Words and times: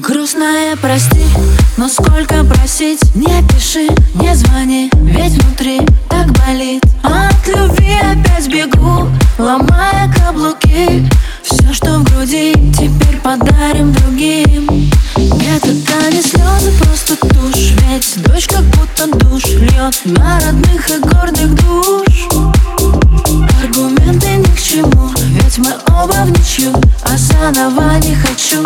Грустная, 0.00 0.76
прости, 0.76 1.24
но 1.76 1.88
сколько 1.88 2.44
просить? 2.44 3.00
Не 3.16 3.42
пиши, 3.48 3.88
не 4.14 4.32
звони, 4.36 4.88
ведь 4.94 5.32
внутри 5.32 5.80
так 6.08 6.28
болит. 6.38 6.84
От 7.02 7.48
любви 7.48 7.96
опять 8.00 8.46
бегу, 8.46 9.08
ломая 9.38 10.08
каблуки. 10.14 11.04
Все, 11.42 11.72
что 11.72 11.98
в 11.98 12.04
груди, 12.04 12.52
теперь 12.78 13.18
подарим 13.24 13.92
другим. 13.92 14.88
Это 15.16 15.68
не 16.12 16.22
слезы, 16.22 16.70
просто 16.80 17.16
тушь. 17.16 17.72
Ведь 17.88 18.22
дождь 18.22 18.46
как 18.46 18.62
будто 18.62 19.06
душ 19.18 19.46
льет 19.46 20.00
на 20.04 20.38
родных 20.40 20.90
и 20.90 20.98
гордых 20.98 21.54
душ. 21.56 22.28
Аргументы 23.64 24.28
ни 24.28 24.54
к 24.54 24.60
чему, 24.60 25.10
ведь 25.16 25.58
мы 25.58 25.72
оба 25.88 26.24
в 26.24 26.30
ничью. 26.30 26.72
А 27.02 27.16
заново 27.16 27.98
не 27.98 28.14
хочу 28.14 28.62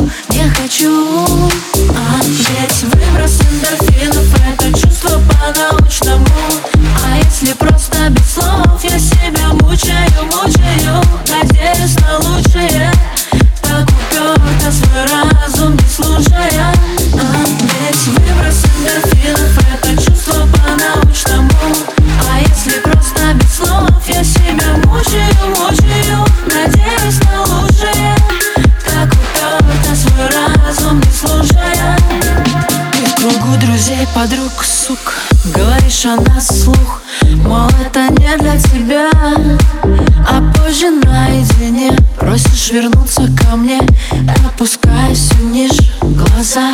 мучаю, 10.22 11.02
Надеюсь 11.28 11.96
на 12.00 12.18
лучшее 12.18 12.90
Так 13.62 13.86
уперто 13.88 14.72
свой 14.72 15.04
разум 15.06 15.76
не 15.76 15.88
слушая. 15.88 16.74
А 17.14 17.42
Это 19.74 20.02
чувство 20.02 20.46
по-научному 20.46 21.50
А 22.30 22.40
если 22.40 22.78
просто 22.80 23.34
без 23.34 23.56
слов 23.56 23.90
Я 24.06 24.24
себя 24.24 24.76
мучаю, 24.84 25.34
мучаю 25.48 26.26
Надеюсь 26.46 27.20
на 27.24 27.42
лучшее. 27.42 28.16
Так 28.84 29.08
уперто 29.12 29.96
свой 29.96 30.26
разум 30.28 31.00
не 31.00 31.10
в 31.10 31.22
кругу 33.22 33.56
друзей, 33.56 34.06
подруг, 34.14 34.64
сук 34.64 35.14
Говоришь 35.54 36.04
о 36.06 36.16
нас 36.16 36.48
слух 36.64 37.02
Мол, 37.36 37.68
это 37.80 38.08
не 38.20 38.36
для 38.36 38.58
тебя 38.58 39.10
вернуться 42.72 43.28
ко 43.38 43.56
мне 43.56 43.80
Опускаясь 44.46 45.30
ниже 45.40 45.82
глаза. 46.00 46.72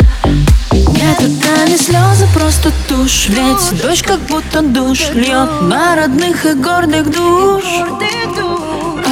Нет, 0.72 1.18
это 1.18 1.68
не 1.68 1.76
слезы, 1.76 2.26
просто 2.32 2.72
тушь 2.88 3.28
Ведь 3.28 3.82
дождь 3.82 4.02
как 4.02 4.20
будто 4.20 4.62
душ 4.62 5.10
Льет 5.12 5.62
на 5.62 5.96
родных 5.96 6.46
и 6.46 6.54
гордых 6.54 7.10
душ. 7.10 7.64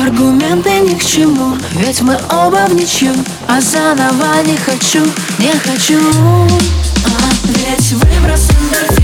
Аргументы 0.01 0.71
ни 0.81 0.95
к 0.95 1.05
чему 1.05 1.57
Ведь 1.73 2.01
мы 2.03 2.17
оба 2.31 2.67
в 2.69 2.75
ничью 2.75 3.13
А 3.49 3.61
заново 3.61 4.43
не 4.45 4.57
хочу, 4.57 5.05
не 5.39 5.51
хочу. 5.59 5.99
А, 7.07 7.31
Ведь 7.45 7.93
выброс 7.93 8.49
эндорфинов 8.51 8.96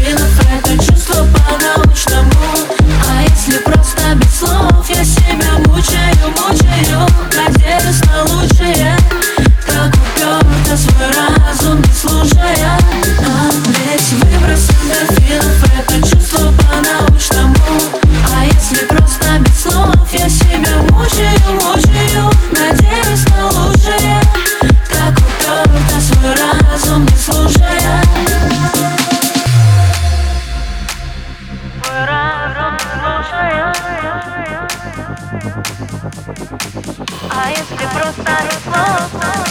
Я 20.13 20.29
себя 20.29 20.77
мучаю, 20.91 21.41
мучаю 21.55 22.31
Надеюсь 22.51 23.27
на 23.31 23.47
лучшее. 23.47 24.21
Так 24.91 25.17
уперто 25.17 26.01
свой 26.01 26.35
разум 26.35 27.07
не 27.07 27.17
слушая. 27.17 28.03
А 37.31 37.51
если 37.51 37.87
просто 37.95 38.31
без 38.45 38.63
слов 38.65 39.42